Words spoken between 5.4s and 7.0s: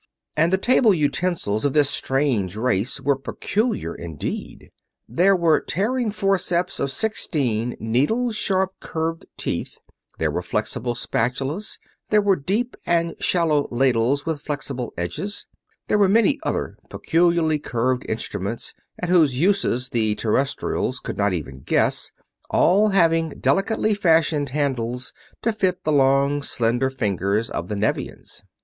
tearing forceps of